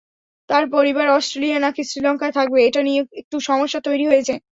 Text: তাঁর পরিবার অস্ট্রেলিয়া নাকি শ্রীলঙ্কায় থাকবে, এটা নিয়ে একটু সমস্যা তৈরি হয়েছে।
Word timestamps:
তাঁর 0.49 0.63
পরিবার 0.75 1.07
অস্ট্রেলিয়া 1.09 1.57
নাকি 1.59 1.81
শ্রীলঙ্কায় 1.89 2.33
থাকবে, 2.37 2.59
এটা 2.67 2.81
নিয়ে 2.87 3.01
একটু 3.21 3.37
সমস্যা 3.49 3.79
তৈরি 3.87 4.05
হয়েছে। 4.07 4.33